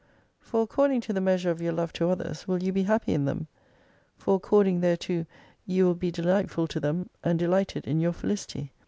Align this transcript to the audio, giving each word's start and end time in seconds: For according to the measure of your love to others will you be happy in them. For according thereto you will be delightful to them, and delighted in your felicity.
For 0.39 0.63
according 0.63 1.01
to 1.01 1.13
the 1.13 1.21
measure 1.21 1.51
of 1.51 1.61
your 1.61 1.73
love 1.73 1.93
to 1.93 2.09
others 2.09 2.47
will 2.47 2.63
you 2.63 2.73
be 2.73 2.81
happy 2.85 3.13
in 3.13 3.25
them. 3.25 3.45
For 4.17 4.33
according 4.33 4.81
thereto 4.81 5.27
you 5.67 5.85
will 5.85 5.93
be 5.93 6.09
delightful 6.09 6.65
to 6.69 6.79
them, 6.79 7.11
and 7.23 7.37
delighted 7.37 7.85
in 7.85 7.99
your 7.99 8.11
felicity. 8.13 8.71